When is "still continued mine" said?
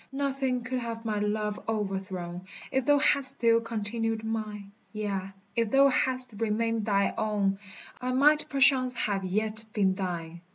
3.35-4.71